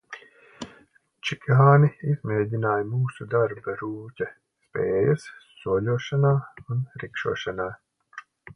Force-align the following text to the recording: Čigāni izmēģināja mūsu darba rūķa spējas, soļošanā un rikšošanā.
Čigāni 1.29 1.89
izmēģināja 2.13 2.87
mūsu 2.93 3.27
darba 3.35 3.77
rūķa 3.83 4.29
spējas, 4.31 5.29
soļošanā 5.61 6.35
un 6.73 6.83
rikšošanā. 7.05 7.73